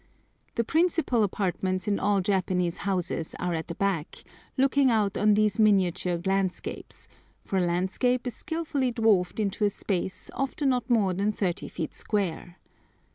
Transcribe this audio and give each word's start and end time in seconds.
The 0.55 0.63
principal 0.63 1.21
apartments 1.21 1.87
in 1.87 1.99
all 1.99 2.21
Japanese 2.21 2.77
houses 2.77 3.35
are 3.37 3.53
at 3.53 3.67
the 3.67 3.75
back, 3.75 4.15
looking 4.57 4.89
out 4.89 5.15
on 5.15 5.35
these 5.35 5.59
miniature 5.59 6.19
landscapes, 6.25 7.07
for 7.45 7.57
a 7.57 7.63
landscape 7.67 8.25
is 8.25 8.33
skilfully 8.35 8.89
dwarfed 8.91 9.39
into 9.39 9.63
a 9.63 9.69
space 9.69 10.31
often 10.33 10.69
not 10.69 10.89
more 10.89 11.13
than 11.13 11.31
30 11.31 11.67
feet 11.67 11.93
square. 11.93 12.57